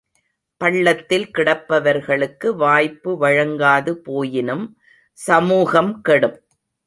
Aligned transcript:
பள்ளத்தில் 0.61 1.27
கிடப்பவர்களுக்கு 1.31 2.47
வாய்ப்பு 2.55 3.17
வழங்காது 3.17 3.93
போயினும் 4.07 4.65
சமூகம் 5.19 6.01
கெடும்! 6.01 6.37